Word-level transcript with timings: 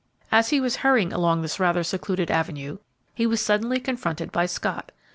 As 0.31 0.49
he 0.49 0.59
was 0.59 0.77
hurrying 0.77 1.13
along 1.13 1.43
this 1.43 1.59
rather 1.59 1.83
secluded 1.83 2.31
avenue, 2.31 2.79
he 3.13 3.27
was 3.27 3.39
suddenly 3.39 3.79
confronted 3.79 4.31
by 4.31 4.47
Scott. 4.47 4.91